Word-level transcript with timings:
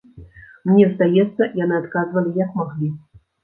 Мне 0.69 0.87
здаецца, 0.93 1.49
яны 1.63 1.79
адказвалі, 1.83 2.37
як 2.45 2.61
маглі. 2.65 2.95